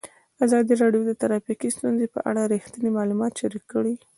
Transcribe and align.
ازادي 0.45 0.73
راډیو 0.81 1.01
د 1.07 1.11
ټرافیکي 1.21 1.69
ستونزې 1.77 2.07
په 2.15 2.19
اړه 2.29 2.41
رښتیني 2.53 2.89
معلومات 2.97 3.33
شریک 3.41 3.63
کړي. 3.73 3.93